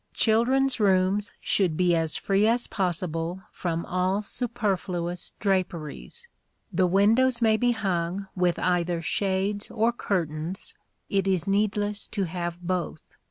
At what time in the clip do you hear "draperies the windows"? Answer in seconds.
5.39-7.39